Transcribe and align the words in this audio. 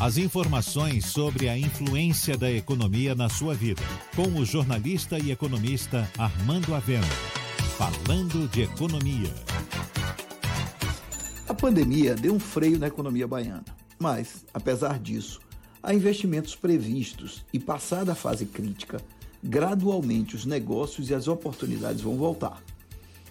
As 0.00 0.16
informações 0.16 1.06
sobre 1.06 1.48
a 1.48 1.58
influência 1.58 2.36
da 2.36 2.48
economia 2.48 3.16
na 3.16 3.28
sua 3.28 3.52
vida, 3.52 3.82
com 4.14 4.28
o 4.38 4.44
jornalista 4.44 5.18
e 5.18 5.32
economista 5.32 6.08
Armando 6.16 6.72
Avena. 6.72 7.04
Falando 7.76 8.48
de 8.48 8.62
economia. 8.62 9.34
A 11.48 11.52
pandemia 11.52 12.14
deu 12.14 12.32
um 12.32 12.38
freio 12.38 12.78
na 12.78 12.86
economia 12.86 13.26
baiana, 13.26 13.64
mas, 13.98 14.44
apesar 14.54 15.00
disso, 15.00 15.40
há 15.82 15.92
investimentos 15.92 16.54
previstos 16.54 17.44
e, 17.52 17.58
passada 17.58 18.12
a 18.12 18.14
fase 18.14 18.46
crítica, 18.46 19.00
gradualmente 19.42 20.36
os 20.36 20.46
negócios 20.46 21.10
e 21.10 21.14
as 21.14 21.26
oportunidades 21.26 22.02
vão 22.02 22.16
voltar. 22.16 22.62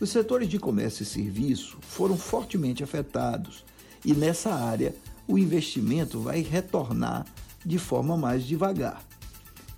Os 0.00 0.10
setores 0.10 0.48
de 0.48 0.58
comércio 0.58 1.04
e 1.04 1.06
serviço 1.06 1.78
foram 1.82 2.16
fortemente 2.16 2.82
afetados 2.82 3.64
e, 4.04 4.12
nessa 4.12 4.52
área, 4.52 4.92
o 5.28 5.38
investimento 5.38 6.18
vai 6.18 6.40
retornar 6.40 7.26
de 7.64 7.78
forma 7.78 8.16
mais 8.16 8.44
devagar. 8.44 9.02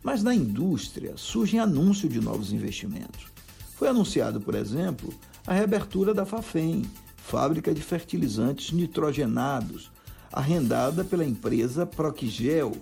Mas 0.02 0.23
na 0.23 0.34
indústria 0.34 1.15
surgem 1.16 1.59
anúncios 1.59 2.12
de 2.12 2.20
novos 2.20 2.52
investimentos. 2.52 3.27
Foi 3.75 3.89
anunciado, 3.89 4.41
por 4.41 4.55
exemplo, 4.55 5.12
a 5.47 5.52
reabertura 5.52 6.15
da 6.15 6.25
Fafem, 6.25 6.84
fábrica 7.16 7.75
de 7.75 7.83
fertilizantes 7.83 8.73
nitrogenados, 8.73 9.91
arrendada 10.33 11.05
pela 11.05 11.25
empresa 11.25 11.84
Procgel, 11.84 12.73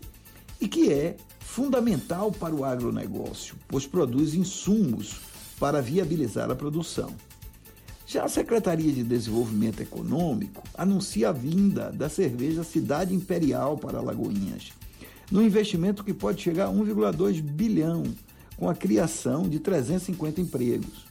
e 0.60 0.68
que 0.68 0.92
é 0.92 1.16
fundamental 1.40 2.30
para 2.30 2.54
o 2.54 2.64
agronegócio, 2.64 3.56
pois 3.66 3.86
produz 3.86 4.34
insumos 4.34 5.20
para 5.58 5.80
viabilizar 5.80 6.50
a 6.50 6.54
produção. 6.54 7.14
Já 8.10 8.24
a 8.24 8.28
Secretaria 8.28 8.90
de 8.90 9.04
Desenvolvimento 9.04 9.82
Econômico 9.82 10.62
anuncia 10.72 11.28
a 11.28 11.32
vinda 11.32 11.92
da 11.92 12.08
cerveja 12.08 12.64
Cidade 12.64 13.14
Imperial 13.14 13.76
para 13.76 14.00
Lagoinhas, 14.00 14.72
no 15.30 15.42
investimento 15.42 16.02
que 16.02 16.14
pode 16.14 16.40
chegar 16.40 16.68
a 16.68 16.72
1,2 16.72 17.42
bilhão, 17.42 18.02
com 18.56 18.66
a 18.66 18.74
criação 18.74 19.46
de 19.46 19.58
350 19.58 20.40
empregos. 20.40 21.06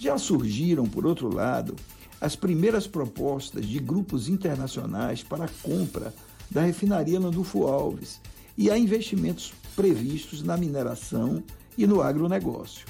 Já 0.00 0.18
surgiram, 0.18 0.84
por 0.86 1.06
outro 1.06 1.32
lado, 1.32 1.76
as 2.20 2.34
primeiras 2.34 2.88
propostas 2.88 3.64
de 3.64 3.78
grupos 3.78 4.28
internacionais 4.28 5.22
para 5.22 5.44
a 5.44 5.50
compra 5.62 6.12
da 6.50 6.62
refinaria 6.62 7.20
Landulfo 7.20 7.68
Alves 7.68 8.20
e 8.58 8.68
há 8.68 8.76
investimentos 8.76 9.54
previstos 9.76 10.42
na 10.42 10.56
mineração 10.56 11.40
e 11.78 11.86
no 11.86 12.02
agronegócio. 12.02 12.84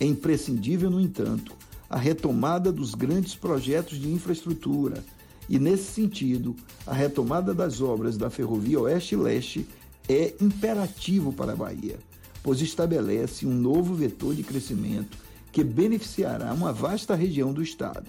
É 0.00 0.06
imprescindível, 0.06 0.88
no 0.88 0.98
entanto, 0.98 1.54
a 1.90 1.98
retomada 1.98 2.70
dos 2.70 2.94
grandes 2.94 3.34
projetos 3.34 3.98
de 3.98 4.08
infraestrutura 4.08 5.04
e, 5.48 5.58
nesse 5.58 5.92
sentido, 5.92 6.54
a 6.86 6.94
retomada 6.94 7.52
das 7.52 7.80
obras 7.80 8.16
da 8.16 8.30
Ferrovia 8.30 8.78
Oeste-Leste 8.78 9.66
é 10.08 10.32
imperativo 10.40 11.32
para 11.32 11.52
a 11.52 11.56
Bahia, 11.56 11.98
pois 12.44 12.60
estabelece 12.60 13.44
um 13.44 13.52
novo 13.52 13.92
vetor 13.92 14.36
de 14.36 14.44
crescimento 14.44 15.18
que 15.50 15.64
beneficiará 15.64 16.52
uma 16.54 16.72
vasta 16.72 17.16
região 17.16 17.52
do 17.52 17.60
Estado. 17.60 18.06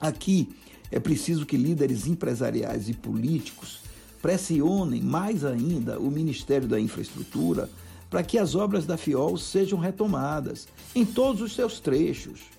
Aqui 0.00 0.48
é 0.90 0.98
preciso 0.98 1.44
que 1.44 1.58
líderes 1.58 2.06
empresariais 2.06 2.88
e 2.88 2.94
políticos 2.94 3.80
pressionem 4.22 5.02
mais 5.02 5.44
ainda 5.44 5.98
o 5.98 6.10
Ministério 6.10 6.66
da 6.66 6.80
Infraestrutura 6.80 7.68
para 8.08 8.22
que 8.22 8.38
as 8.38 8.54
obras 8.54 8.86
da 8.86 8.96
FIOL 8.96 9.36
sejam 9.36 9.78
retomadas 9.78 10.66
em 10.94 11.04
todos 11.04 11.42
os 11.42 11.54
seus 11.54 11.78
trechos 11.78 12.55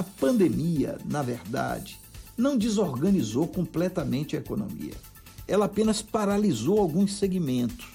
a 0.00 0.02
pandemia, 0.02 0.96
na 1.04 1.20
verdade, 1.20 2.00
não 2.34 2.56
desorganizou 2.56 3.46
completamente 3.46 4.34
a 4.34 4.38
economia. 4.38 4.94
Ela 5.46 5.66
apenas 5.66 6.00
paralisou 6.00 6.78
alguns 6.78 7.16
segmentos, 7.16 7.86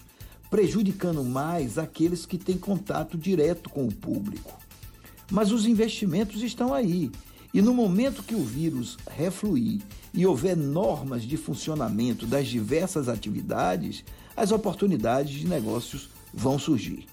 prejudicando 0.52 1.24
mais 1.24 1.80
aqueles 1.80 2.24
que 2.24 2.38
têm 2.38 2.60
contato 2.60 3.18
direto 3.18 3.72
com 3.72 3.88
o 3.88 3.92
público. 3.92 4.56
Mas 5.32 5.52
os 5.52 5.66
investimentos 5.66 6.44
estão 6.44 6.76
aí, 6.76 7.12
e 7.52 7.60
no 7.60 7.74
momento 7.74 8.22
que 8.22 8.36
o 8.36 8.44
vírus 8.44 9.00
refluir 9.10 9.82
e 10.14 10.28
houver 10.28 10.56
normas 10.56 11.24
de 11.24 11.38
funcionamento 11.38 12.28
das 12.28 12.46
diversas 12.46 13.10
atividades, 13.10 14.04
as 14.38 14.52
oportunidades 14.52 15.34
de 15.34 15.48
negócios 15.48 16.10
vão 16.32 16.60
surgir. 16.60 17.08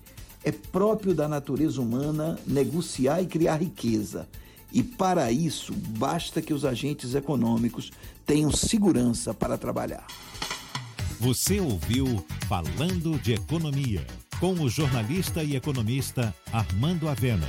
É 0.44 0.53
próprio 0.53 1.14
da 1.14 1.26
natureza 1.26 1.80
humana 1.80 2.38
negociar 2.47 3.22
e 3.22 3.26
criar 3.26 3.56
riqueza. 3.56 4.28
E 4.72 4.83
para 4.83 5.31
isso, 5.31 5.75
basta 5.99 6.41
que 6.41 6.55
os 6.55 6.65
agentes 6.65 7.15
econômicos 7.15 7.91
tenham 8.25 8.50
segurança 8.50 9.34
para 9.34 9.59
trabalhar. 9.59 10.06
Você 11.21 11.60
ouviu 11.60 12.25
Falando 12.49 13.19
de 13.21 13.34
Economia, 13.34 14.05
com 14.41 14.55
o 14.55 14.69
jornalista 14.69 15.44
e 15.44 15.55
economista 15.55 16.34
Armando 16.53 17.09
Avena. 17.09 17.49